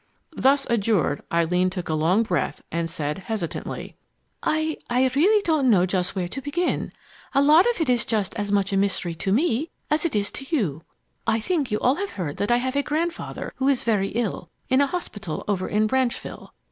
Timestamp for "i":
4.41-4.77, 4.89-5.07, 11.27-11.39, 12.49-12.57